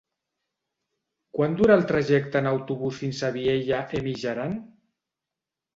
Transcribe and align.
Quant 1.39 1.53
dura 1.61 1.77
el 1.81 1.85
trajecte 1.93 2.41
en 2.43 2.51
autobús 2.53 2.99
fins 3.05 3.21
a 3.21 3.33
Vielha 3.39 3.87
e 4.01 4.05
Mijaran? 4.11 4.59